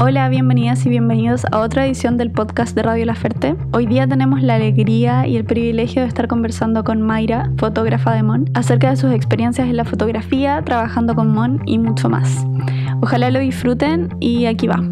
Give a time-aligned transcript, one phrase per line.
[0.00, 3.54] Hola, bienvenidas y bienvenidos a otra edición del podcast de Radio La Ferte.
[3.72, 8.24] Hoy día tenemos la alegría y el privilegio de estar conversando con Mayra, fotógrafa de
[8.24, 12.44] Mon, acerca de sus experiencias en la fotografía, trabajando con Mon y mucho más.
[13.02, 14.82] Ojalá lo disfruten y aquí va.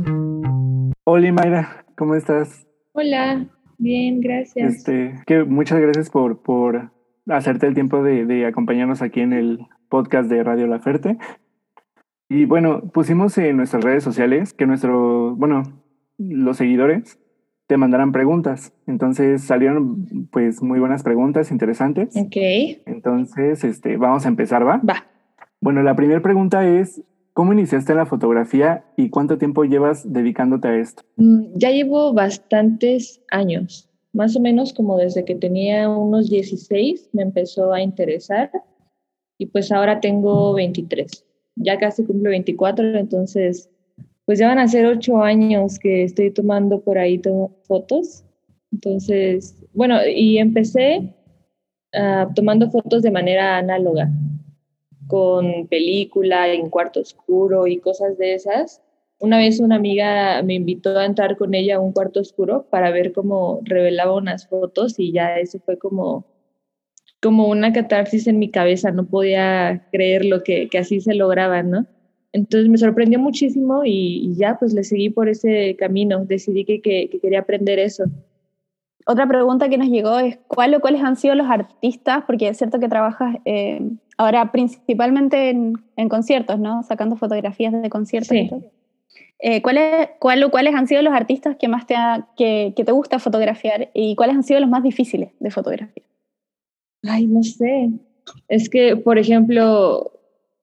[1.05, 2.65] Hola Mayra, ¿cómo estás?
[2.93, 3.45] Hola,
[3.79, 4.77] bien, gracias.
[4.77, 6.93] Este, que muchas gracias por, por
[7.29, 11.19] hacerte el tiempo de, de acompañarnos aquí en el podcast de Radio La Ferte.
[12.33, 15.65] Y bueno, pusimos en nuestras redes sociales que nuestro, bueno,
[16.17, 17.19] los seguidores
[17.67, 18.73] te mandaran preguntas.
[18.87, 22.17] Entonces salieron pues muy buenas preguntas, interesantes.
[22.17, 22.37] Ok.
[22.87, 24.79] Entonces, este, vamos a empezar, ¿va?
[24.79, 25.05] Va.
[25.61, 27.03] Bueno, la primera pregunta es,
[27.35, 31.03] ¿cómo iniciaste la fotografía y cuánto tiempo llevas dedicándote a esto?
[31.17, 37.25] Mm, ya llevo bastantes años, más o menos como desde que tenía unos 16 me
[37.25, 38.51] empezó a interesar
[39.37, 41.27] y pues ahora tengo 23
[41.57, 43.69] ya casi cumplo 24, entonces
[44.25, 47.21] pues ya van a ser ocho años que estoy tomando por ahí
[47.65, 48.25] fotos.
[48.73, 51.15] Entonces, bueno, y empecé
[51.95, 54.11] uh, tomando fotos de manera análoga,
[55.09, 58.81] con película en cuarto oscuro y cosas de esas.
[59.19, 62.91] Una vez una amiga me invitó a entrar con ella a un cuarto oscuro para
[62.91, 66.25] ver cómo revelaba unas fotos y ya eso fue como
[67.23, 71.63] como una catarsis en mi cabeza, no podía creer lo que, que así se lograba,
[71.63, 71.87] ¿no?
[72.33, 77.09] Entonces me sorprendió muchísimo y, ya pues le seguí por ese camino, decidí que, que,
[77.21, 78.05] quería aprender eso.
[79.07, 82.25] Otra pregunta que nos llegó es ¿cuál o cuáles han sido los artistas?
[82.27, 83.81] Porque es cierto que trabajas eh,
[84.17, 86.83] ahora principalmente en, en, conciertos, ¿no?
[86.83, 88.31] Sacando fotografías de conciertos.
[88.31, 88.51] Sí.
[89.39, 91.95] Eh, ¿cuáles, cuál, ¿Cuáles han sido los artistas que más te,
[92.37, 96.12] que, que te gusta fotografiar y cuáles han sido los más difíciles de fotografiar?
[97.03, 97.91] Ay, no sé.
[98.49, 100.13] Es que, por ejemplo,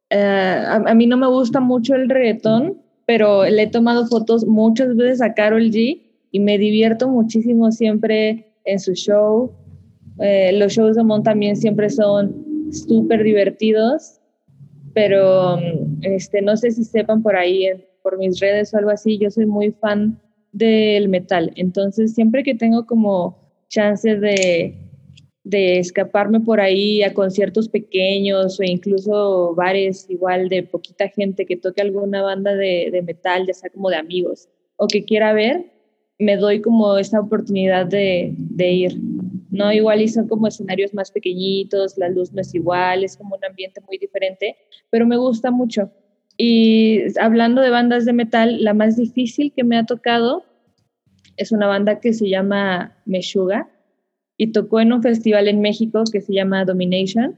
[0.10, 4.96] eh, a, mí no me gusta mucho el reggaetón, pero le he tomado fotos muchas
[4.96, 6.02] veces a Carol G
[6.32, 9.52] y me divierto muchísimo siempre en su show.
[10.20, 14.20] Eh, los shows de Mon también siempre son súper divertidos,
[14.94, 15.58] pero
[16.02, 17.66] este, no sé si sepan por ahí,
[18.04, 20.20] por mis redes o algo así, yo soy muy fan
[20.52, 21.52] del metal.
[21.56, 23.38] Entonces, siempre que tengo como
[23.70, 24.89] chance de
[25.50, 31.58] de escaparme por ahí a conciertos pequeños o incluso bares igual de poquita gente que
[31.58, 35.66] toque alguna banda de, metal, ya sea como de amigos o que quiera ver,
[36.20, 38.96] me doy como esa oportunidad de, ir.
[39.50, 39.74] ¿no?
[39.74, 43.44] Igual y son como escenarios más pequeñitos, la luz no es igual, es como un
[43.44, 44.56] ambiente muy diferente,
[44.92, 45.90] pero me gusta mucho.
[46.38, 50.44] Y hablando de bandas de metal, la más difícil que me ha tocado
[51.38, 53.68] es una banda que se llama Meshuga
[54.40, 57.38] y tocó en un festival en México que se llama Domination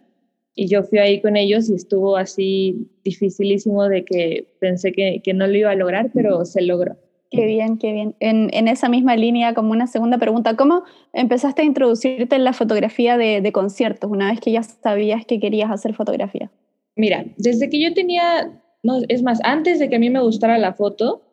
[0.53, 5.34] y yo fui ahí con ellos y estuvo así dificilísimo de que pensé que, que
[5.34, 6.95] no lo iba a lograr, pero se logró.
[7.31, 8.16] Qué bien, qué bien.
[8.19, 12.53] En, en, esa misma línea, como una segunda pregunta, ¿cómo empezaste a introducirte en la
[12.53, 16.51] fotografía de, de, conciertos una vez que ya sabías que querías hacer fotografía?
[16.95, 20.59] Mira, desde que yo tenía, no, es más, antes de que a mí me gustara
[20.59, 21.23] la foto,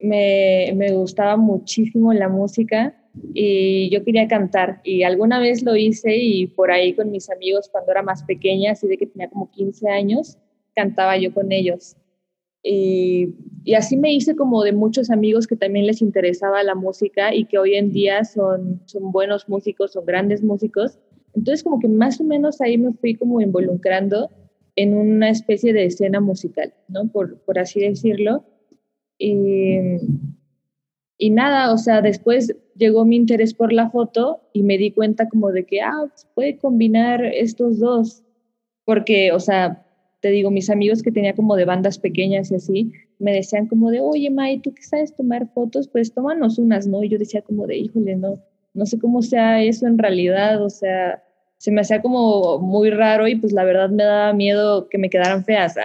[0.00, 2.94] me, me gustaba muchísimo la música
[3.34, 7.68] y yo quería cantar y alguna vez lo hice y por ahí con mis amigos
[7.70, 10.38] cuando era más pequeña, así de que tenía como 15 años,
[10.74, 11.96] cantaba yo con ellos.
[12.62, 13.34] Y,
[13.64, 17.44] y, así me hice como de muchos amigos que también les interesaba la música y
[17.44, 20.98] que hoy en día son, son buenos músicos, son grandes músicos.
[21.34, 24.30] Entonces como que más o menos ahí me fui como involucrando
[24.74, 27.06] en una especie de escena musical, ¿no?
[27.08, 28.44] Por, por así decirlo.
[31.18, 35.28] Y nada, o sea, después llegó mi interés por la foto y me di cuenta
[35.28, 38.22] como de que, ah, pues puede combinar estos dos.
[38.84, 39.86] Porque, o sea,
[40.20, 43.90] te digo, mis amigos que tenía como de bandas pequeñas y así, me decían como
[43.90, 45.88] de, oye, May, ¿tú qué sabes tomar fotos?
[45.88, 47.02] Pues tómanos unas, ¿no?
[47.02, 48.38] Y yo decía como de, híjole, no,
[48.74, 51.22] no sé cómo sea eso en realidad, o sea,
[51.56, 55.08] se me hacía como muy raro y pues la verdad me daba miedo que me
[55.08, 55.76] quedaran feas.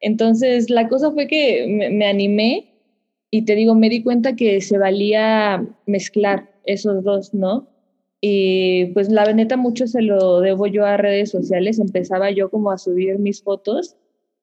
[0.00, 2.73] Entonces, la cosa fue que me, me animé
[3.34, 7.66] y te digo, me di cuenta que se valía mezclar esos dos, ¿no?
[8.20, 11.80] Y pues la veneta mucho se lo debo yo a redes sociales.
[11.80, 13.96] Empezaba yo como a subir mis fotos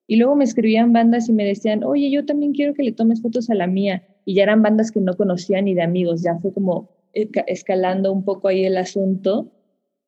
[0.07, 3.21] y luego me escribían bandas y me decían, oye, yo también quiero que le tomes
[3.21, 4.05] fotos a la mía.
[4.25, 6.21] Y ya eran bandas que no conocía ni de amigos.
[6.21, 9.53] Ya fue como escalando un poco ahí el asunto.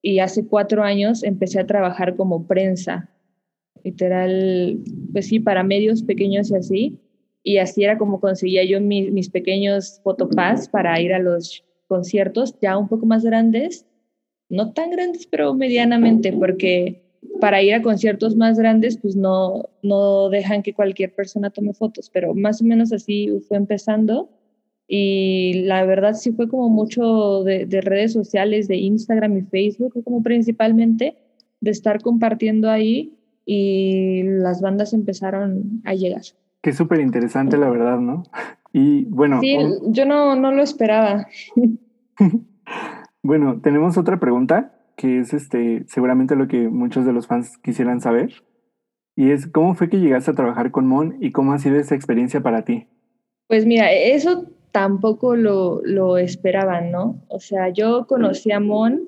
[0.02, 3.10] Y hace cuatro años empecé a trabajar como prensa.
[3.82, 4.78] Literal,
[5.14, 7.00] pues sí, para medios pequeños y así
[7.44, 12.78] y así era como conseguía yo mis pequeños fotopass para ir a los conciertos ya
[12.78, 13.86] un poco más grandes,
[14.50, 17.04] no tan grandes, pero medianamente, porque
[17.40, 22.10] para ir a conciertos más grandes, pues no, no dejan que cualquier persona tome fotos,
[22.10, 24.30] pero más o menos así fue empezando.
[24.88, 30.04] Y la verdad sí fue como mucho de, de redes sociales, de Instagram y Facebook,
[30.04, 31.16] como principalmente
[31.62, 36.24] de estar compartiendo ahí y las bandas empezaron a llegar.
[36.64, 38.24] Que súper interesante, la verdad, ¿no?
[38.76, 39.40] Y bueno.
[39.40, 39.56] Sí,
[39.90, 41.28] yo no, no lo esperaba.
[43.22, 48.02] bueno, tenemos otra pregunta que es este, seguramente lo que muchos de los fans quisieran
[48.02, 48.34] saber.
[49.16, 51.94] Y es, ¿cómo fue que llegaste a trabajar con Mon y cómo ha sido esa
[51.94, 52.88] experiencia para ti?
[53.48, 57.24] Pues mira, eso tampoco lo, lo esperaban, ¿no?
[57.28, 59.08] O sea, yo conocí a Mon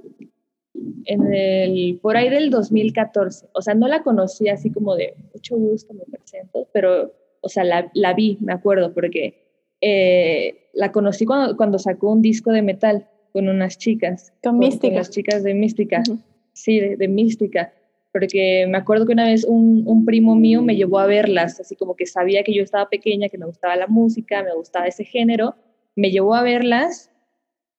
[1.06, 3.50] en el, por ahí del 2014.
[3.54, 7.12] O sea, no la conocí así como de mucho gusto, me presento, pero,
[7.46, 9.36] o sea, la, la vi, me acuerdo, porque
[9.80, 14.34] eh, la conocí cuando, cuando sacó un disco de metal con unas chicas.
[14.44, 14.88] Con, Mística.
[14.88, 16.02] Con las chicas de Mística.
[16.54, 17.72] Sí, de, Mística.
[18.12, 21.76] Porque me acuerdo que una vez un, un, primo mío me llevó a verlas, así
[21.76, 25.04] como que sabía que yo estaba pequeña, que me gustaba la música, me gustaba ese
[25.04, 25.54] género,
[25.96, 27.12] me llevó a verlas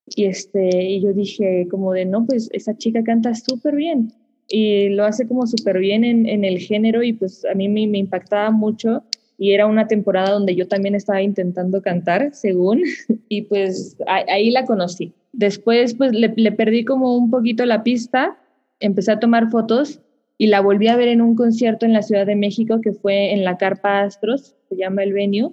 [0.07, 4.13] y, este, y yo dije como de, no, pues esa chica canta súper bien
[4.49, 7.87] y lo hace como súper bien en, en, el género y pues a mí me,
[7.87, 9.03] me, impactaba mucho
[9.39, 12.83] y era una temporada donde yo también estaba intentando cantar, según,
[13.29, 15.13] y pues ahí la conocí.
[15.33, 18.39] Después pues le, perdí como un poquito la pista,
[18.81, 20.01] empecé a tomar fotos
[20.39, 23.33] y la volví a ver en un concierto en la Ciudad de México que fue
[23.33, 25.53] en la Carpa Astros, se llama el venue,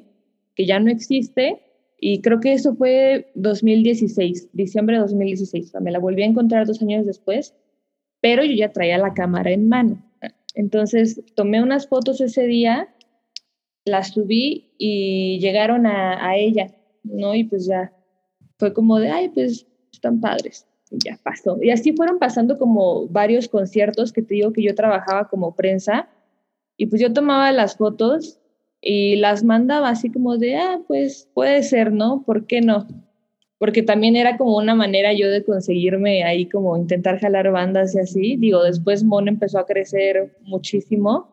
[0.56, 1.60] que ya no existe,
[2.00, 5.74] y creo que eso fue 2016, diciembre de 2016.
[5.82, 7.56] me la volví a encontrar dos años después,
[8.20, 10.04] pero yo ya traía la cámara en mano.
[10.56, 12.90] Entonces tomé unas fotos ese día,
[13.86, 17.36] las subí y llegaron a, a ella, ¿no?
[17.36, 17.94] Y pues ya
[18.58, 20.66] fue como de, ay, pues están padres.
[20.90, 21.58] Y ya pasó.
[21.62, 26.08] Y así fueron pasando como varios conciertos que te digo que yo trabajaba como prensa.
[26.78, 28.40] Y pues yo tomaba las fotos
[28.82, 32.24] y las mandaba así como de, ah, pues puede ser, ¿no?
[32.26, 32.88] ¿Por qué no?
[33.58, 38.00] Porque también era como una manera yo de conseguirme ahí como intentar jalar bandas y
[38.00, 38.36] así.
[38.36, 41.33] Digo, después Mon empezó a crecer muchísimo,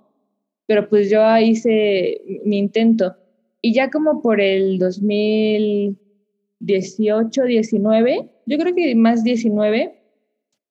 [0.71, 3.17] pero pues yo hice mi intento.
[3.61, 10.01] Y ya como por el 2018, 19, yo creo que más 19,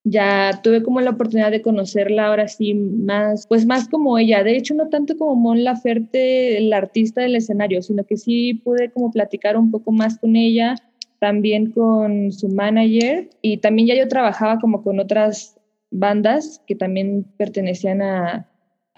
[0.06, 4.42] ya tuve como la oportunidad de conocerla ahora sí más, pues más como ella.
[4.42, 8.92] De hecho, no tanto como Mon Laferte, el artista del escenario, sino que sí pude
[8.92, 10.78] como platicar un poco más con ella,
[11.19, 15.57] también con su manager y también ya yo trabajaba como con otras
[15.92, 18.49] bandas que también pertenecían a,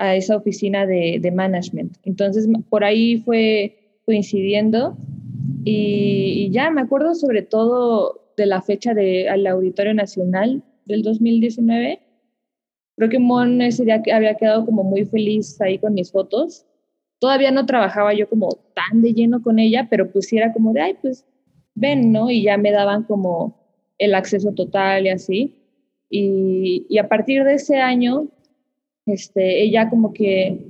[0.01, 1.95] a esa oficina de, de, management.
[2.05, 4.97] Entonces, por ahí fue coincidiendo
[5.63, 12.01] y, ya me acuerdo sobre todo de la fecha del Auditorio Nacional del 2019.
[12.95, 16.65] Creo que Mon ese día había quedado como muy feliz ahí con mis fotos.
[17.19, 20.81] Todavía no trabajaba yo como tan de lleno con ella, pero pues era como de,
[20.81, 21.25] ay, pues
[21.75, 22.31] ven, ¿no?
[22.31, 23.55] Y ya me daban como
[23.99, 25.57] el acceso total y así.
[26.09, 28.27] Y a partir de ese año,
[29.05, 30.67] este, ella como que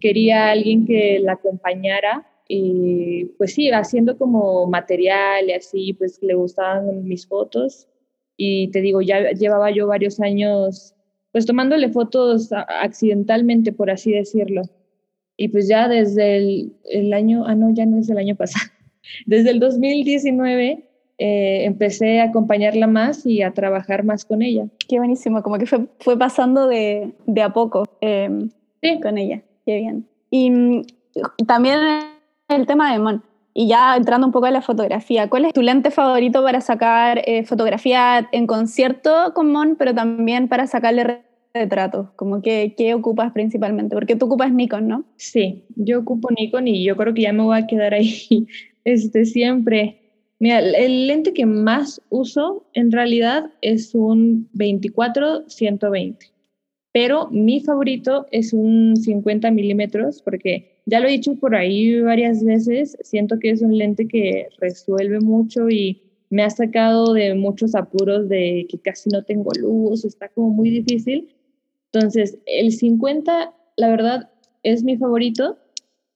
[0.00, 6.34] quería alguien que la acompañara y pues sí, haciendo como material y así, pues le
[6.34, 7.88] gustaban mis fotos
[8.36, 10.94] y te digo, ya llevaba yo varios años
[11.32, 14.62] pues tomándole fotos accidentalmente, por así decirlo.
[15.36, 18.70] Y pues ya desde el, el año, ah, no, ya no es el año pasado,
[19.26, 24.66] desde el 2019 eh, empecé a acompañarla más y a trabajar más con ella.
[24.88, 28.30] Qué buenísimo, como que fue, fue pasando de, de a poco eh,
[28.82, 29.00] sí.
[29.00, 29.42] con ella.
[29.64, 30.06] Qué bien.
[30.30, 30.82] Y mm,
[31.46, 31.78] también
[32.48, 33.22] el tema de Mon.
[33.54, 37.22] Y ya entrando un poco en la fotografía, ¿cuál es tu lente favorito para sacar
[37.26, 42.08] eh, fotografía en concierto con Mon, pero también para sacarle retratos?
[42.16, 43.94] Como que, ¿Qué ocupas principalmente?
[43.94, 45.04] Porque tú ocupas Nikon, ¿no?
[45.16, 48.46] Sí, yo ocupo Nikon y yo creo que ya me voy a quedar ahí
[48.84, 50.01] este, siempre.
[50.42, 56.32] Mira, el lente que más uso en realidad es un 24-120,
[56.90, 62.42] pero mi favorito es un 50 milímetros porque ya lo he dicho por ahí varias
[62.42, 67.76] veces, siento que es un lente que resuelve mucho y me ha sacado de muchos
[67.76, 71.36] apuros de que casi no tengo luz, está como muy difícil.
[71.92, 74.28] Entonces, el 50, la verdad,
[74.64, 75.56] es mi favorito,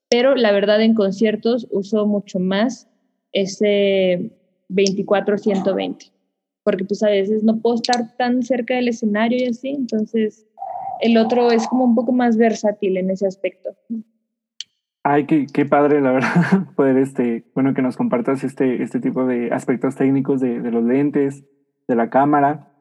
[0.08, 2.88] pero la verdad en conciertos uso mucho más
[3.32, 4.30] ese
[4.68, 6.12] 24-120,
[6.64, 10.46] porque pues a veces no puedo estar tan cerca del escenario y así, entonces
[11.00, 13.70] el otro es como un poco más versátil en ese aspecto.
[15.02, 19.24] Ay, qué, qué, padre, la verdad, poder, este, bueno, que nos compartas este, este tipo
[19.24, 21.44] de aspectos técnicos de, de los lentes,
[21.86, 22.72] de la cámara.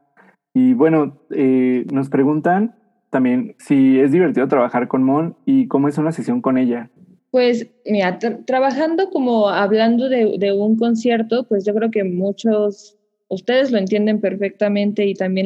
[0.54, 2.76] Y bueno, eh, nos preguntan
[3.12, 6.90] también si es divertido trabajar con Mon y cómo es una sesión con ella.
[7.36, 13.72] Pues mira, trabajando como hablando de, de, un concierto, pues yo creo que muchos, ustedes
[13.72, 15.46] lo entienden perfectamente y también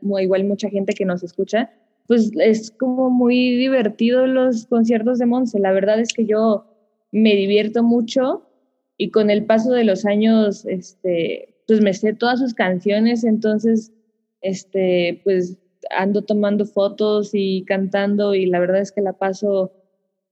[0.00, 1.70] igual mucha gente que nos escucha,
[2.06, 5.58] pues es como muy divertido los conciertos de Monse.
[5.58, 6.64] La verdad es que yo
[7.12, 8.48] me divierto mucho
[8.96, 13.92] y con el paso de los años, este, pues me sé todas sus canciones, entonces,
[14.40, 15.58] este, pues
[15.90, 19.70] ando tomando fotos y cantando y la verdad es que la paso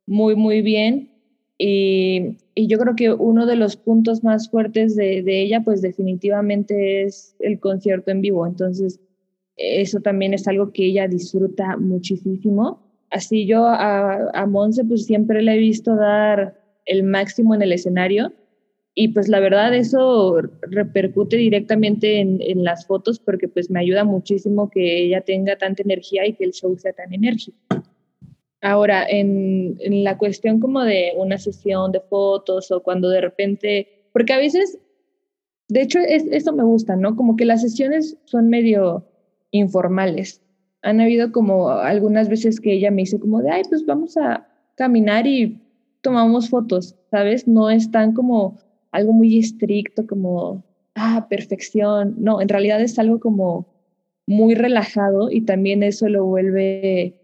[0.06, 1.11] muy, muy bien.
[1.58, 5.82] Y, y, yo creo que uno de los puntos más fuertes de, de, ella, pues
[5.82, 8.46] definitivamente es el concierto en vivo.
[8.46, 9.00] Entonces,
[9.56, 12.80] eso también es algo que ella disfruta muchísimo.
[13.11, 17.73] Así yo a, a Monse, pues siempre la he visto dar el máximo en el
[17.73, 18.32] escenario.
[18.96, 24.04] Y pues la verdad eso repercute directamente en, en, las fotos porque pues me ayuda
[24.04, 27.58] muchísimo que ella tenga tanta energía y que el show sea tan enérgico.
[28.64, 34.33] Ahora, en, la cuestión como de una sesión de fotos o cuando de repente, porque
[34.33, 34.78] a veces,
[35.68, 37.14] de hecho, es, esto me gusta, ¿no?
[37.14, 39.06] Como que las sesiones son medio
[39.50, 40.40] informales.
[40.80, 44.49] Han habido como algunas veces que ella me dice como de, ay, pues vamos a
[44.76, 45.61] caminar y
[46.00, 47.47] tomamos fotos, ¿sabes?
[47.47, 48.56] No es tan como
[48.92, 52.14] algo muy estricto, como, ah, perfección.
[52.16, 53.66] No, en realidad es algo como
[54.26, 57.23] muy relajado y también eso lo vuelve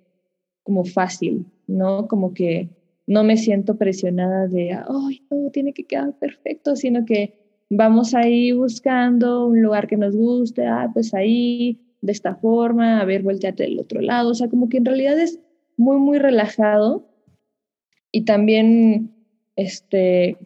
[0.62, 2.07] como fácil, ¿no?
[2.09, 2.71] Como que
[3.07, 7.35] no me siento presionada de, ay, todo tiene que quedar perfecto, sino que
[7.69, 13.05] vamos ahí buscando un lugar que nos guste, ah, pues ahí, de esta forma, a
[13.05, 15.40] ver, volteate del otro lado, o sea, como que en realidad es
[15.76, 17.07] muy, muy relajado
[18.12, 19.12] y también,
[19.57, 20.37] este,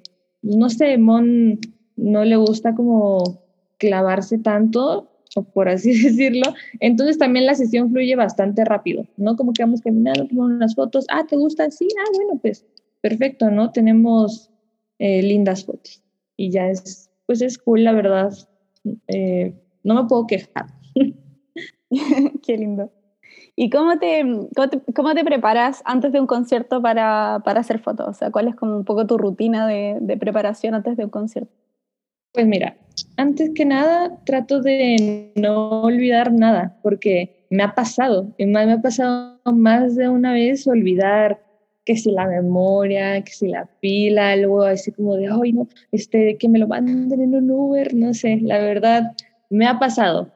[0.43, 1.59] no sé, Mon
[1.97, 3.43] no le gusta como
[3.79, 5.11] clavarse tanto,
[5.43, 6.55] por así decirlo.
[6.81, 9.37] Entonces también la sesión fluye bastante rápido, ¿no?
[9.37, 11.71] Como que vamos caminando, tomamos unas fotos, ah, ¿te gusta?
[11.71, 12.65] Sí, ah, bueno, pues
[13.01, 13.71] perfecto, ¿no?
[13.73, 14.51] Tenemos
[14.99, 16.03] eh, lindas fotos
[16.37, 18.33] y ya es, pues es cool, la verdad.
[19.09, 20.67] Eh, no me puedo quejar.
[22.43, 22.91] Qué lindo.
[23.57, 24.25] ¿Y cómo te,
[24.95, 28.09] cómo te, preparas antes de un concierto para, para, hacer fotos?
[28.09, 31.11] O sea, ¿cuál es como un poco tu rutina de, de preparación antes de un
[31.11, 31.53] concierto?
[32.35, 32.77] Pues mira,
[33.17, 38.83] antes que nada trato de no olvidar nada, porque me ha pasado, y me ha
[38.83, 41.41] pasado más de una vez olvidar
[41.85, 46.37] que si la memoria, que si la pila, algo así como de, ay, no, este,
[46.37, 49.13] que me lo manden en un Uber, no sé, la verdad,
[49.49, 50.33] me ha pasado.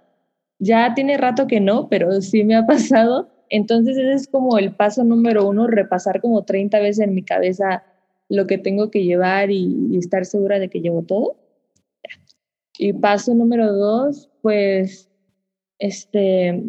[0.61, 3.29] Ya tiene rato que no, pero sí me ha pasado.
[3.51, 7.83] Entonces ese es como el paso número uno, repasar como 30 veces en mi cabeza
[8.29, 11.48] lo que tengo que llevar y, y estar segura de que llevo todo.
[12.79, 15.11] Y paso número dos, pues,
[15.81, 16.63] este,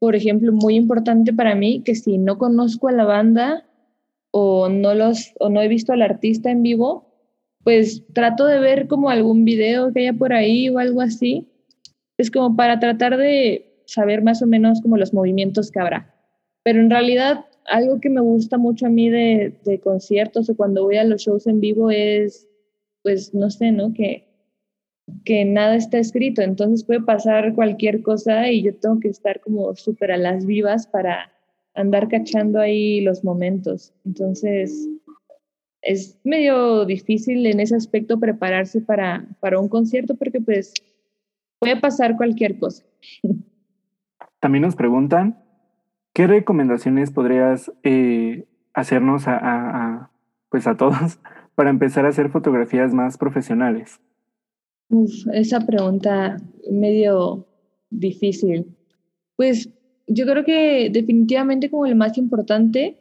[0.00, 3.64] por ejemplo, muy importante para mí que si no conozco a la banda
[4.32, 7.06] o no, los, o no he visto al artista en vivo,
[7.62, 11.48] pues trato de ver como algún video que haya por ahí o algo así.
[12.18, 16.12] Es como para tratar de saber más o menos como los movimientos que habrá.
[16.64, 20.82] Pero en realidad algo que me gusta mucho a mí de, de conciertos o cuando
[20.82, 22.48] voy a los shows en vivo es,
[23.02, 23.94] pues no sé, ¿no?
[23.94, 24.31] Que
[25.24, 29.74] que nada está escrito, entonces puede pasar cualquier cosa y yo tengo que estar como
[29.76, 31.32] súper a las vivas para
[31.74, 33.92] andar cachando ahí los momentos.
[34.04, 34.88] Entonces,
[35.82, 40.72] es medio difícil en ese aspecto prepararse para, para un concierto porque pues
[41.58, 42.84] puede pasar cualquier cosa.
[44.40, 45.42] También nos preguntan,
[46.12, 50.10] ¿qué recomendaciones podrías eh, hacernos a, a,
[50.50, 51.20] pues a todos
[51.54, 54.00] para empezar a hacer fotografías más profesionales?
[54.92, 56.36] Uf, esa pregunta
[56.70, 57.46] medio
[57.88, 58.66] difícil.
[59.36, 59.70] Pues
[60.06, 62.98] yo creo que definitivamente como el más importante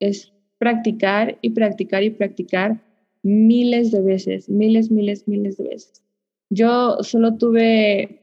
[0.00, 2.82] es practicar y practicar y practicar
[3.22, 6.02] miles de veces, miles, miles, miles de veces.
[6.48, 8.22] Yo solo tuve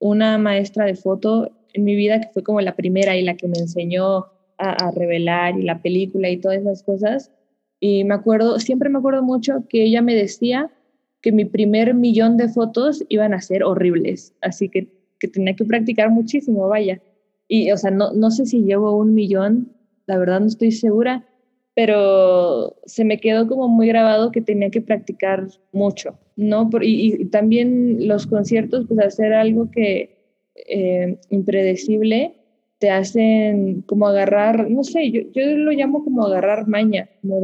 [0.00, 3.46] una maestra de foto en mi vida que fue como la primera y la que
[3.46, 7.30] me enseñó a revelar y la película y todas esas cosas.
[7.78, 10.72] Y me acuerdo, siempre me acuerdo mucho que ella me decía
[11.28, 14.88] que mi primer millón de fotos iban a ser horribles, así que,
[15.20, 17.02] que tenía que practicar muchísimo, vaya.
[17.48, 21.26] Y, o sea, no, no sé si llevo un millón, la verdad no estoy segura,
[21.74, 26.70] pero se me quedó como muy grabado que tenía que practicar mucho, ¿no?
[26.80, 32.36] y, y, también los conciertos, pues hacer algo que eh, impredecible
[32.78, 37.38] te hacen como agarrar, no sé, yo, yo lo llamo como agarrar maña, como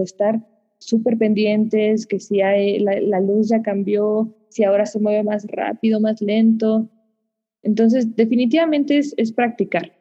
[0.84, 6.00] súper pendientes, que si hay, la, luz ya cambió, si ahora se mueve más rápido,
[6.00, 6.88] más lento.
[7.62, 9.92] Entonces, definitivamente es, es practicar.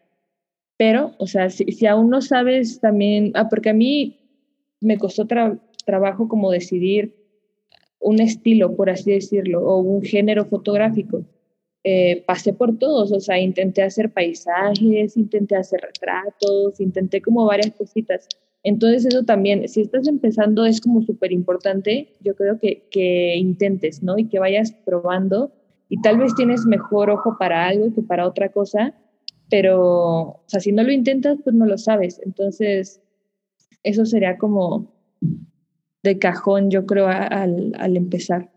[0.77, 4.19] Pero, o sea, si, si aún no sabes también, ah, porque a mí
[4.81, 5.25] me costó
[5.85, 7.15] trabajo como decidir
[7.99, 11.23] un estilo, por así decirlo, o un género fotográfico.
[11.85, 17.71] Eh, pasé por todos, o sea, intenté hacer paisajes, intenté hacer retratos, intenté como varias
[17.71, 18.27] cositas.
[18.63, 24.01] Entonces eso también, si estás empezando es como súper importante, yo creo que, que intentes,
[24.01, 24.17] ¿no?
[24.17, 25.51] Y que vayas probando
[25.89, 28.95] y tal vez tienes mejor ojo para algo que para otra cosa,
[29.49, 32.21] pero, o sea, si no lo intentas, pues no lo sabes.
[32.25, 33.01] Entonces,
[33.83, 34.93] eso sería como
[36.01, 38.49] de cajón, yo creo, al, al empezar.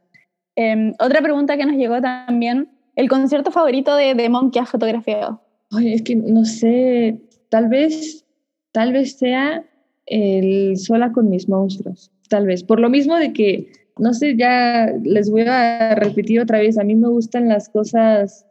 [0.55, 5.43] Em, otra pregunta que nos llegó también, ¿el concierto favorito de Demon que has fotografiado?
[5.73, 7.21] Ay, es que no sé,
[7.51, 8.25] tal vez,
[8.73, 9.65] tal vez sea
[10.07, 12.65] el Sola con mis monstruos, tal vez.
[12.65, 16.85] Por lo mismo de que, no sé, ya les voy a repetir otra vez, a
[16.85, 18.47] mí me gustan las cosas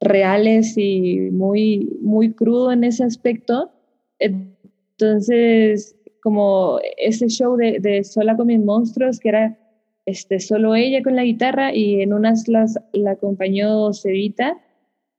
[0.00, 3.70] reales y muy, muy crudo en ese aspecto.
[4.18, 9.58] Entonces, como ese show de, de Sola con mis monstruos, que era
[10.06, 14.60] este, solo ella con la guitarra y en unas las, la acompañó Cevita,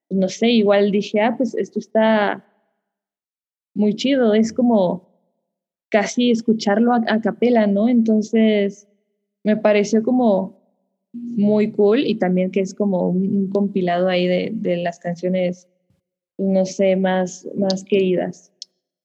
[0.10, 2.46] no sé, igual dije, ah, pues esto está
[3.74, 5.11] muy chido, es como
[5.92, 7.90] casi escucharlo a, capela, ¿no?
[7.90, 8.88] Entonces,
[9.44, 10.58] me pareció como
[11.14, 15.68] muy cool y también que es como un, compilado ahí de, de, las canciones,
[16.38, 18.52] no sé, más, más queridas.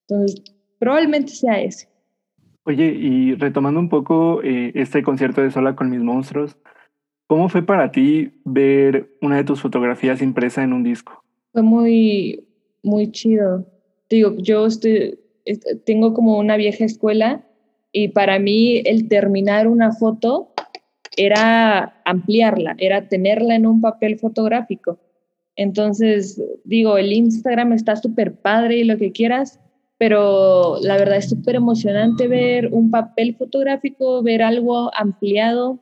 [0.08, 0.42] Entonces,
[0.78, 1.88] probablemente sea ese.
[2.64, 6.56] Oye, y retomando un poco eh, este concierto de Sola con mis monstruos,
[7.26, 11.22] ¿cómo fue para ti ver una de tus fotografías impresa en un disco?
[11.52, 12.44] Fue muy,
[12.82, 13.66] muy chido.
[14.08, 15.18] Digo, yo estoy,
[15.84, 17.44] tengo como una vieja escuela
[17.92, 20.52] y para mí el terminar una foto
[21.16, 24.98] era ampliarla, era tenerla en un papel fotográfico.
[25.56, 29.58] Entonces, digo, el Instagram está súper padre y lo que quieras,
[29.98, 35.78] pero la verdad es súper emocionante ver un papel fotográfico, ver algo ampliado,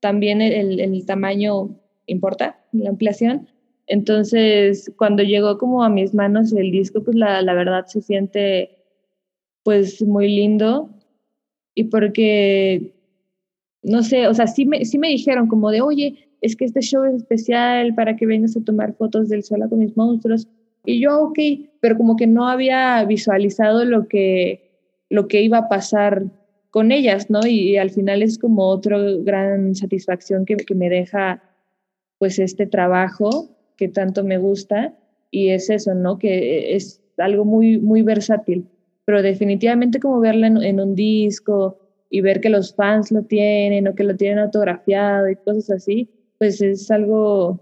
[0.00, 3.48] también el, el, tamaño importa, la ampliación.
[3.86, 8.75] Entonces, cuando llegó como a mis manos el disco, pues la, la verdad se siente
[9.66, 10.88] pues muy lindo
[11.74, 12.94] y porque,
[13.82, 16.82] no sé, o sea, sí me, sí me dijeron como de, oye, es que este
[16.82, 20.46] show es especial para que vengas a tomar fotos del sol con mis monstruos.
[20.84, 21.38] Y yo, ok,
[21.80, 24.70] pero como que no había visualizado lo que,
[25.10, 26.26] lo que iba a pasar
[26.70, 27.40] con ellas, ¿no?
[27.44, 31.42] Y, al final es como otra gran satisfacción que, que me deja
[32.18, 34.96] pues este trabajo que tanto me gusta
[35.32, 36.20] y es eso, ¿no?
[36.20, 38.68] Que es algo muy, muy versátil
[39.06, 41.78] pero definitivamente como verla en, un disco
[42.10, 46.10] y ver que los fans lo tienen o que lo tienen autografiado y cosas así,
[46.38, 47.58] pues es algo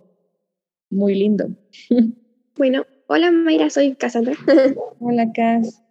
[0.90, 1.48] muy lindo.
[2.57, 4.35] Bueno, hola Mayra, soy Cassandra.
[5.00, 5.83] Hola Cas.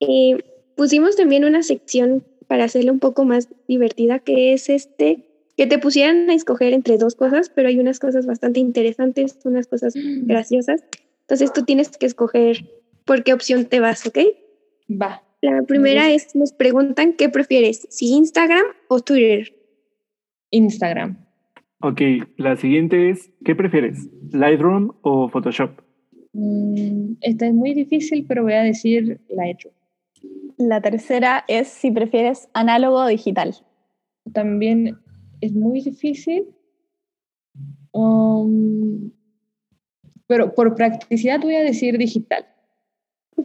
[0.00, 0.38] Eh,
[0.74, 5.78] pusimos también una sección para hacerla un poco más divertida, que es este, que te
[5.78, 10.82] pusieran a escoger entre dos cosas, pero hay unas cosas bastante interesantes, unas cosas graciosas.
[11.20, 12.64] Entonces tú tienes que escoger
[13.04, 14.18] por qué opción te vas, ¿ok?
[14.88, 15.22] Va.
[15.40, 19.54] La primera es, nos preguntan qué prefieres, si Instagram o Twitter.
[20.50, 21.24] Instagram.
[21.80, 22.00] Ok,
[22.36, 24.08] la siguiente es, ¿qué prefieres?
[24.32, 25.80] ¿Lightroom o Photoshop?
[26.32, 29.74] Mm, esta es muy difícil, pero voy a decir Lightroom.
[30.56, 33.54] La tercera es si prefieres análogo o digital.
[34.32, 34.98] También
[35.40, 36.48] es muy difícil.
[37.92, 39.12] Um,
[40.26, 42.44] pero por practicidad voy a decir digital.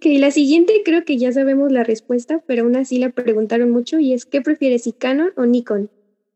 [0.04, 4.00] Ok, la siguiente creo que ya sabemos la respuesta, pero aún así la preguntaron mucho
[4.00, 5.90] y es ¿qué prefieres, si Canon o Nikon?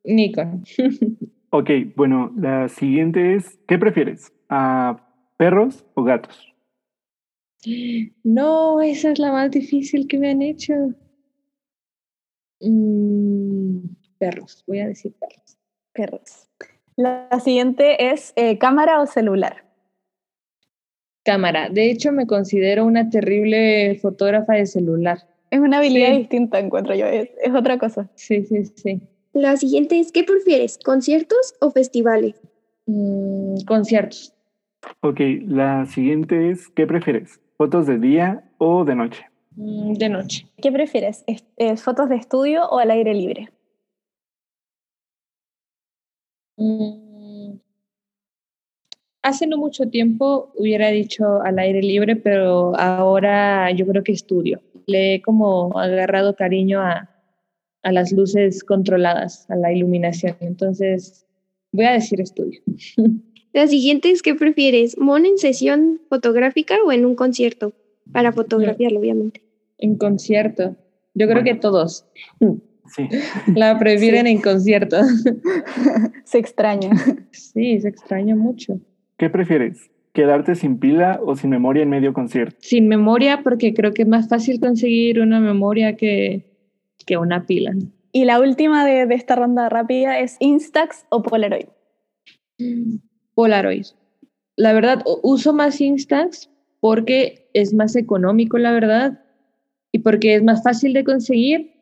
[0.05, 0.63] Nikon.
[1.49, 4.31] ok, bueno, la siguiente es ¿qué prefieres?
[4.47, 6.55] ¿A perros o gatos?
[8.23, 10.73] No, esa es la más difícil que me han hecho.
[12.61, 13.79] Mm,
[14.17, 15.57] perros, voy a decir perros.
[15.91, 16.49] Perros.
[16.95, 19.66] La siguiente es eh, cámara o celular
[21.27, 21.67] cámara.
[21.69, 25.27] De hecho, me considero una terrible fotógrafa de celular.
[25.51, 28.09] Es una habilidad distinta, encuentro yo, es, otra cosa.
[28.15, 29.01] Sí, sí, sí.
[29.33, 30.79] La siguiente es, ¿qué prefieres?
[30.85, 32.39] ¿Conciertos o festivales?
[32.85, 34.33] Mm, conciertos.
[35.01, 37.41] Ok, la siguiente es, ¿qué prefieres?
[37.57, 39.25] ¿Fotos de día o de noche?
[39.57, 40.47] Mm, de noche.
[40.61, 41.25] ¿Qué prefieres?
[41.75, 43.49] ¿Fotos de estudio o al aire libre?
[46.55, 47.06] Mm,
[49.27, 54.61] hace no mucho tiempo hubiera dicho al aire libre, pero ahora yo creo que estudio.
[54.85, 57.09] Le he como agarrado cariño a,
[57.83, 60.35] a las luces controladas, a la iluminación.
[60.39, 61.25] Entonces,
[61.71, 62.61] voy a decir estudio.
[63.53, 64.99] La siguiente es, ¿qué prefieres?
[64.99, 67.73] ¿Mon en sesión fotográfica o en un concierto?
[68.11, 69.41] para fotografiarlo, obviamente.
[69.77, 70.75] En concierto.
[71.13, 72.05] Yo creo que todos.
[72.95, 73.07] Sí.
[73.55, 74.97] La prefieren en concierto.
[76.23, 76.91] se extraña.
[77.31, 78.79] Sí, se extraña mucho.
[79.17, 79.89] ¿Qué prefieres?
[80.13, 82.57] ¿Quedarte sin pila o sin memoria en medio concierto?
[82.61, 86.45] Sin memoria, porque creo que es más fácil conseguir una memoria que,
[87.05, 87.73] que una pila.
[88.11, 91.67] Y la última de, de esta ronda rápida es Instax o Polaroid.
[93.33, 93.85] Polaroid.
[94.55, 96.49] La verdad, uso más Instax
[96.79, 99.23] porque es más económico, la verdad,
[99.91, 101.73] y porque es más fácil de conseguir,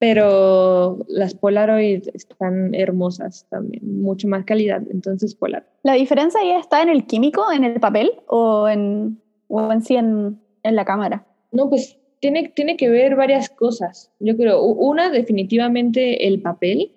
[0.00, 5.68] pero las Polaroid están hermosas también, mucho más calidad, entonces Polaroid.
[5.82, 9.96] ¿La diferencia ahí está en el químico, en el papel o en, o en sí
[9.96, 11.26] en, en la cámara?
[11.52, 14.10] No, pues tiene, tiene que ver varias cosas.
[14.20, 16.92] Yo creo, una definitivamente el papel,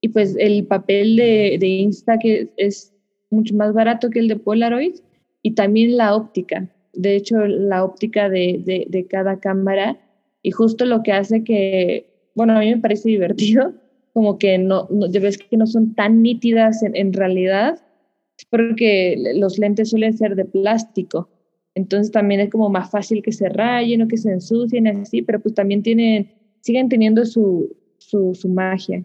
[0.00, 2.92] y pues el papel de, de Insta que es
[3.30, 4.96] mucho más barato que el de Polaroid,
[5.42, 6.68] y también la óptica.
[6.92, 9.96] De hecho, la óptica de, de, de cada cámara,
[10.42, 13.74] y justo lo que hace que bueno, a mí me parece divertido,
[14.12, 17.78] como que no, no ves que no son tan nítidas en, en realidad,
[18.50, 21.28] porque los lentes suelen ser de plástico.
[21.74, 25.40] Entonces también es como más fácil que se rayen o que se ensucien así, pero
[25.40, 29.02] pues también tienen, siguen teniendo su, su, su magia,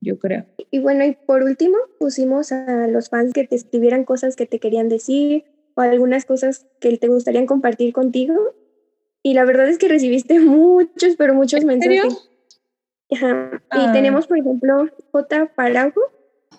[0.00, 0.44] yo creo.
[0.70, 4.58] Y bueno, y por último pusimos a los fans que te escribieran cosas que te
[4.58, 8.34] querían decir o algunas cosas que te gustarían compartir contigo.
[9.22, 12.30] Y la verdad es que recibiste muchos, pero muchos mensajes.
[13.12, 13.62] Ajá.
[13.72, 13.92] Y Ah.
[13.92, 15.46] tenemos, por ejemplo, J.
[15.54, 16.00] Parago.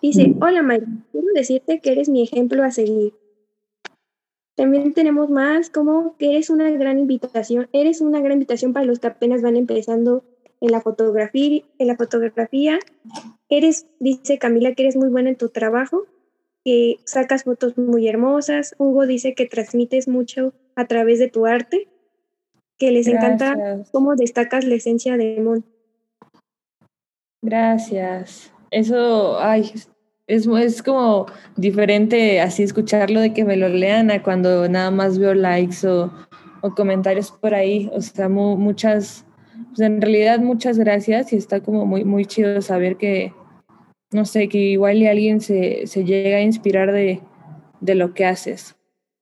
[0.01, 3.13] Dice, hola Maya, quiero decirte que eres mi ejemplo a seguir.
[4.55, 8.99] También tenemos más como que eres una gran invitación, eres una gran invitación para los
[8.99, 10.23] que apenas van empezando
[10.61, 12.79] en la fotografía, en la fotografía.
[13.49, 16.05] Eres, dice Camila, que eres muy buena en tu trabajo,
[16.65, 18.75] que sacas fotos muy hermosas.
[18.77, 21.87] Hugo dice que transmites mucho a través de tu arte,
[22.77, 25.65] que les encanta cómo destacas la esencia de Mon.
[27.41, 28.51] Gracias.
[28.71, 29.71] Eso, ay,
[30.27, 31.25] es, es como
[31.55, 36.11] diferente así escucharlo de que me lo lean a cuando nada más veo likes o,
[36.61, 37.89] o comentarios por ahí.
[37.93, 39.25] O sea, mu- muchas,
[39.69, 43.33] pues en realidad muchas gracias y está como muy, muy chido saber que,
[44.11, 47.21] no sé, que igual y alguien se, se llega a inspirar de,
[47.79, 48.75] de lo que haces.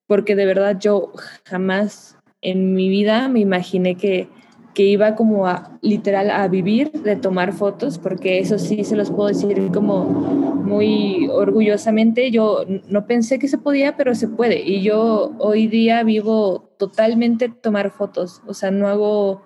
[0.08, 1.12] Porque de verdad yo
[1.46, 4.30] jamás en mi vida me imaginé que,
[4.78, 9.10] que iba como a literal a vivir de tomar fotos, porque eso sí se los
[9.10, 12.30] puedo decir como muy orgullosamente.
[12.30, 14.62] Yo no pensé que se podía, pero se puede.
[14.62, 18.44] Y yo hoy día vivo totalmente tomar fotos.
[18.46, 19.42] O sea, no hago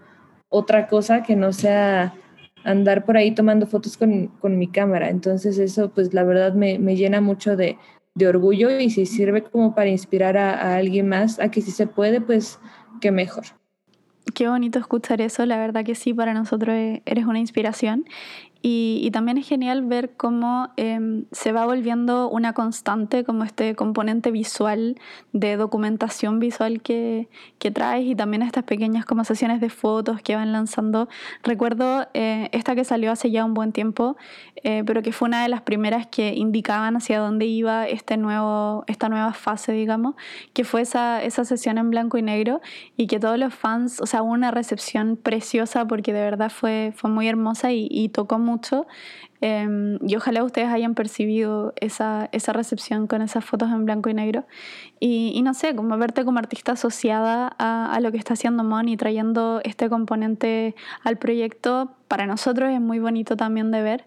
[0.50, 2.14] otra cosa que no sea
[2.66, 5.10] andar por ahí tomando fotos con, con mi cámara.
[5.10, 7.78] Entonces eso pues la verdad me, me llena mucho de,
[8.16, 11.72] de orgullo y si sirve como para inspirar a, a alguien más a que si
[11.72, 12.60] se puede, pues
[13.00, 13.61] qué mejor.
[14.36, 18.06] Qué bonito escuchar eso, la verdad que sí, para nosotros eres una inspiración.
[18.64, 23.76] Y, y también es genial ver cómo em, se va volviendo una constante, como este
[23.76, 25.00] componente visual
[25.34, 30.36] de documentación visual que, que traes y también estas pequeñas como sesiones de fotos que
[30.36, 31.10] van lanzando.
[31.42, 34.16] Recuerdo eh, esta que salió hace ya un buen tiempo,
[34.64, 38.84] eh, pero que fue una de las primeras que indicaban hacia dónde iba este nuevo,
[38.86, 40.16] esta nueva fase, digamos,
[40.54, 42.62] que fue esa, esa sesión en blanco y negro
[42.96, 46.94] y que todos los fans, o sea, hubo una recepción preciosa porque de verdad fue,
[46.96, 48.86] fue muy hermosa y, y tocó mucho.
[49.42, 54.14] Eh, y ojalá ustedes hayan percibido esa, esa recepción con esas fotos en blanco y
[54.14, 54.46] negro.
[55.00, 58.98] Y, no sé, como verte como artista asociada a, lo que está haciendo Mon y
[58.98, 64.06] trayendo este componente al proyecto, para nosotros es muy bonito también de ver.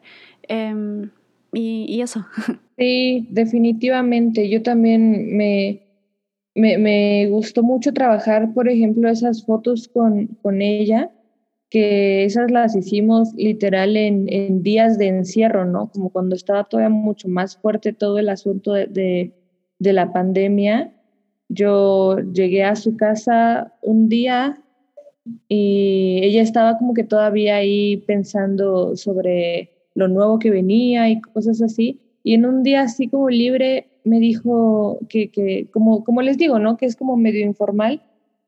[0.48, 1.08] Eh,
[1.52, 2.26] y, y eso.
[2.76, 4.48] Sí, definitivamente.
[4.48, 5.84] Yo también me,
[6.54, 11.10] me, me gustó mucho trabajar, por ejemplo, esas fotos con, con ella,
[11.74, 15.90] que esas las hicimos literal en, días de encierro, ¿no?
[15.90, 19.32] Como cuando estaba todavía mucho más fuerte todo el asunto de,
[19.80, 20.94] la pandemia.
[21.48, 24.62] Yo llegué a su casa un día
[25.48, 31.60] y ella estaba como que todavía ahí pensando sobre lo nuevo que venía y cosas
[31.60, 31.98] así.
[32.22, 36.76] Y en un día así como libre me dijo que, como les digo, ¿no?
[36.76, 38.00] Que es como medio informal,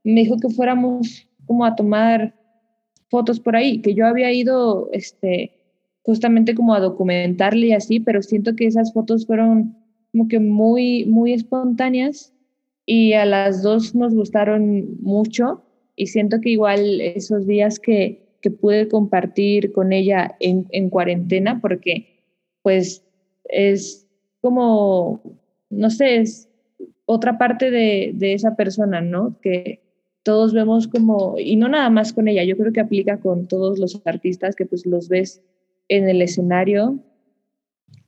[0.05, 2.46] me dijo que fuéramos como a tomar
[3.09, 5.53] fotos por ahí, que yo había ido este,
[6.03, 9.77] justamente como a documentarle y así, pero siento que esas fotos fueron
[10.13, 12.33] como que muy, muy espontáneas
[12.85, 15.63] y a las dos nos gustaron mucho
[15.97, 21.61] y siento que igual esos días que, que pude compartir con ella en, en cuarentena,
[21.61, 22.23] porque
[22.63, 23.05] pues
[23.45, 24.07] es
[24.41, 25.21] como,
[25.71, 26.49] no sé, es
[27.07, 29.39] otra parte de, de esa persona, ¿no?
[29.41, 29.86] Que,
[30.27, 33.79] todos vemos como, y no nada más con ella, yo creo que aplica con todos
[33.79, 35.41] los artistas que pues los ves
[35.87, 36.99] en el escenario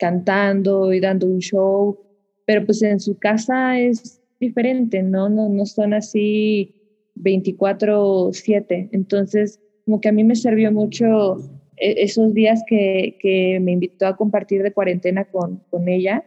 [0.00, 1.96] cantando y dando un show,
[2.44, 5.28] pero pues en su casa es diferente, ¿no?
[5.28, 6.74] No, no son así
[7.14, 8.88] 24/7.
[8.90, 11.36] Entonces, como que a mí me sirvió mucho
[11.76, 16.24] e, esos días que, que me invitó a compartir de cuarentena con, con ella,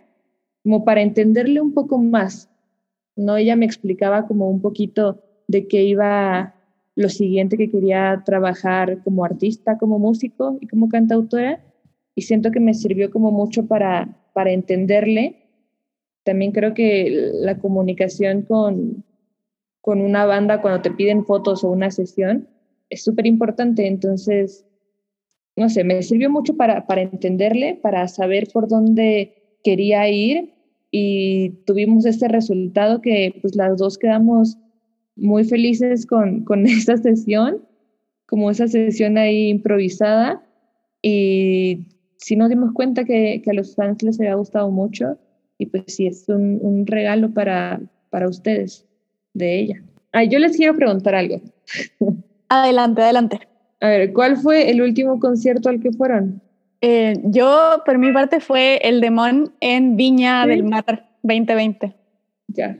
[0.63, 2.49] como para entenderle un poco más,
[3.17, 3.35] ¿no?
[3.35, 6.55] Ella me explicaba como un poquito de qué iba
[6.95, 11.63] lo siguiente que quería trabajar como artista, como músico y como cantautora.
[12.15, 15.43] Y siento que me sirvió como mucho para, para entenderle.
[16.23, 19.03] También creo que la comunicación con,
[19.81, 22.47] con una banda cuando te piden fotos o una sesión
[22.89, 23.87] es súper importante.
[23.87, 24.65] Entonces,
[25.55, 30.53] no sé, me sirvió mucho para, para entenderle, para saber por dónde quería ir
[30.91, 34.57] y tuvimos este resultado que pues las dos quedamos
[35.21, 37.61] muy felices con, con esta sesión,
[38.25, 40.43] como esa sesión ahí improvisada.
[41.01, 45.17] Y sí nos dimos cuenta que, que a los fans les había gustado mucho.
[45.57, 48.85] Y pues sí, es un, un regalo para, para ustedes
[49.33, 49.83] de ella.
[50.11, 51.41] Ay, yo les quiero preguntar algo.
[52.49, 53.39] Adelante, adelante.
[53.79, 56.41] A ver, ¿cuál fue el último concierto al que fueron?
[56.81, 61.95] Eh, yo, por mi parte, fue el Demon en Viña del Mar 2020.
[62.47, 62.77] Ya.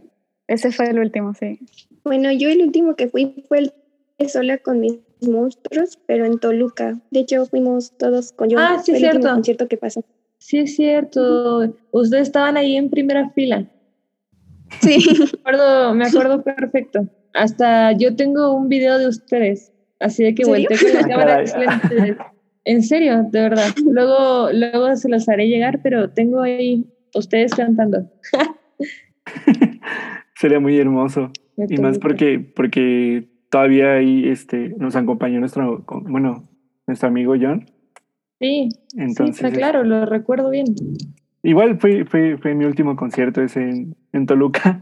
[0.47, 1.60] Ese fue el último, sí.
[2.03, 3.71] Bueno, yo el último que fui fue
[4.17, 6.99] el sola con mis monstruos, pero en Toluca.
[7.11, 8.59] De hecho, fuimos todos con yo.
[8.59, 9.29] Ah, sí, fue el cierto.
[9.29, 10.03] concierto que pasó.
[10.37, 11.75] Sí, es cierto.
[11.91, 13.67] Ustedes estaban ahí en primera fila.
[14.81, 14.97] Sí.
[15.19, 17.07] Me acuerdo, me acuerdo perfecto.
[17.33, 19.71] Hasta yo tengo un video de ustedes.
[19.99, 22.33] Así de que volteé con la Ah, cámara.
[22.63, 23.67] En serio, de verdad.
[23.85, 28.09] Luego, luego se los haré llegar, pero tengo ahí ustedes cantando.
[30.35, 31.31] Sería muy hermoso.
[31.69, 36.50] Y más porque, porque todavía ahí este, nos acompañó nuestro, bueno,
[36.88, 37.65] nuestro amigo John.
[38.39, 40.65] Sí, Entonces, sí, está claro, lo recuerdo bien.
[41.43, 44.82] Igual fue, fue, fue mi último concierto ese en, en Toluca,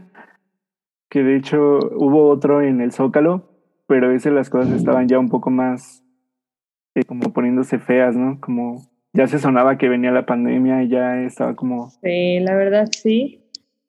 [1.10, 3.50] que de hecho hubo otro en el Zócalo,
[3.86, 6.04] pero ese las cosas estaban ya un poco más
[6.94, 8.40] eh, como poniéndose feas, ¿no?
[8.40, 11.90] Como ya se sonaba que venía la pandemia y ya estaba como...
[12.02, 13.39] Sí, la verdad sí.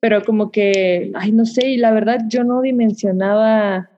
[0.02, 3.88] Pero como que, ay, no sé, y la verdad yo no dimensionaba,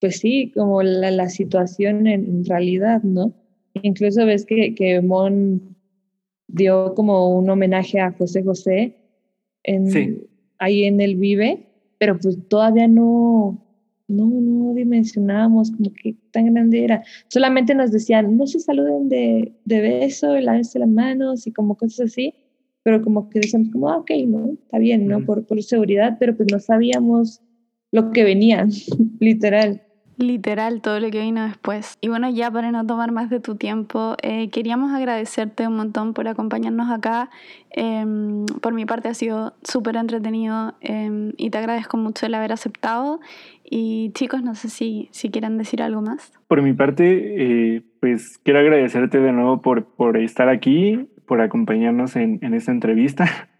[0.00, 3.32] pues sí, como la, la situación en, en realidad, ¿no?
[3.82, 5.76] Incluso ves que, que Mon
[6.46, 8.94] dio como un homenaje a José José
[9.64, 10.28] en, Sí.
[10.58, 11.66] ahí en el Vive,
[11.98, 13.58] pero pues todavía no,
[14.06, 17.02] no, no dimensionábamos como que tan grande era.
[17.26, 22.12] Solamente nos decían, no se saluden de, de beso, lávense las manos y como cosas
[22.12, 22.32] así,
[22.82, 25.24] pero como que decíamos como, ah, ok, no, está bien, ¿no?
[25.24, 27.40] Por, por seguridad, pero pues no sabíamos
[27.92, 28.66] lo que venía,
[29.20, 29.82] literal.
[30.20, 31.96] Literal, todo lo que vino después.
[32.02, 36.12] Y bueno, ya para no tomar más de tu tiempo, eh, queríamos agradecerte un montón
[36.12, 37.30] por acompañarnos acá.
[37.70, 42.52] Em, por mi parte ha sido súper entretenido em, y te agradezco mucho el haber
[42.52, 43.20] aceptado.
[43.64, 46.32] Y chicos, no sé si, si quieren decir algo más.
[46.48, 52.16] Por mi parte, eh, pues quiero agradecerte de nuevo por, por estar aquí, por acompañarnos
[52.16, 53.24] en, esta entrevista.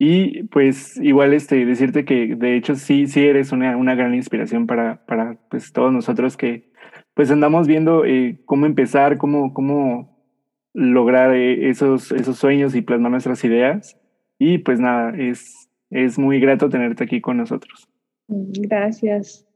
[0.00, 4.68] Y pues igual este, decirte que de hecho sí, sí eres una, una gran inspiración
[4.68, 6.70] para, para pues, todos nosotros que
[7.14, 10.24] pues andamos viendo eh, cómo empezar, cómo, cómo
[10.72, 14.00] lograr eh, esos, esos sueños y plasmar nuestras ideas.
[14.38, 17.88] Y pues nada, es, es muy grato tenerte aquí con nosotros.
[18.28, 19.48] Gracias.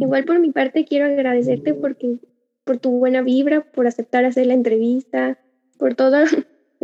[0.00, 2.16] Igual por mi parte quiero agradecerte porque
[2.64, 5.38] por tu buena vibra, por aceptar hacer la entrevista,
[5.78, 6.24] por toda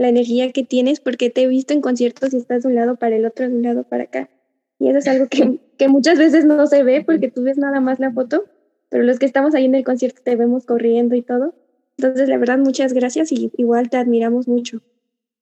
[0.00, 2.96] la energía que tienes, porque te he visto en conciertos y estás de un lado
[2.96, 4.30] para el otro, de un lado para acá.
[4.78, 7.80] Y eso es algo que, que muchas veces no se ve porque tú ves nada
[7.80, 8.44] más la foto,
[8.88, 11.54] pero los que estamos ahí en el concierto te vemos corriendo y todo.
[11.98, 14.80] Entonces, la verdad, muchas gracias y igual te admiramos mucho.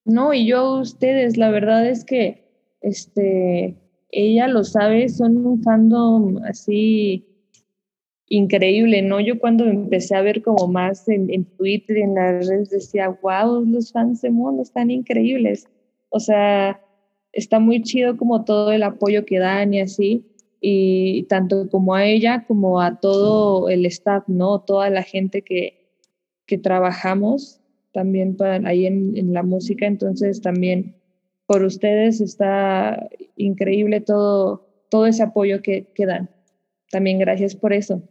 [0.04, 2.42] No, y yo a ustedes, la verdad es que
[2.80, 3.76] este,
[4.10, 7.27] ella lo sabe, son un fandom así
[8.28, 9.20] increíble, ¿no?
[9.20, 13.08] Yo cuando empecé a ver como más en, en Twitter y en las redes decía,
[13.22, 15.66] wow, los fans de Moon están increíbles.
[16.10, 16.80] O sea,
[17.32, 20.26] está muy chido como todo el apoyo que dan y así,
[20.60, 24.60] y tanto como a ella como a todo el staff, ¿no?
[24.60, 25.88] Toda la gente que,
[26.46, 27.60] que trabajamos
[27.92, 30.96] también ahí en, en la música, entonces también
[31.46, 36.28] por ustedes está increíble todo, todo ese apoyo que, que dan.
[36.90, 38.02] También gracias por eso.